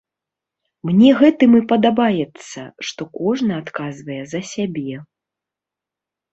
Мне 0.89 1.09
гэтым 1.19 1.51
і 1.57 1.61
падабаецца, 1.73 2.59
што 2.89 3.01
кожны 3.21 3.53
адказвае 3.61 4.21
за 4.35 4.39
сябе. 4.55 4.95